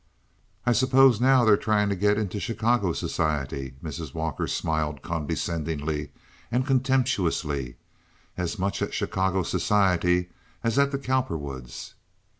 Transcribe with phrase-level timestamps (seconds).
[0.65, 4.15] "I suppose now they're trying to get into Chicago society?" Mrs.
[4.15, 6.11] Walker smiled condescendingly
[6.51, 10.31] and contemptuously—as much at Chicago society
[10.63, 11.93] as at the Cowperwoods.